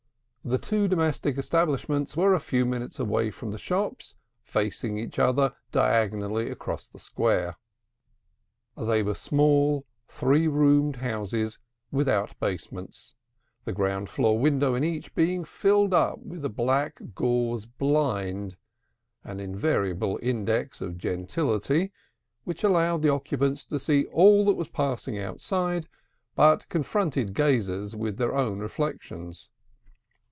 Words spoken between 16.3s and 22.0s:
a black gauze blind (an invariable index of gentility)